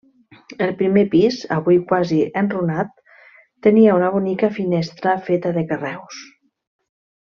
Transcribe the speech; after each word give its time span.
El 0.67 0.71
primer 0.77 1.03
pis, 1.11 1.37
avui 1.57 1.77
quasi 1.91 2.17
enrunat, 2.43 2.91
tenia 3.69 4.01
una 4.01 4.11
bonica 4.19 4.53
finestra 4.59 5.17
feta 5.31 5.57
de 5.63 5.69
carreus. 5.73 6.29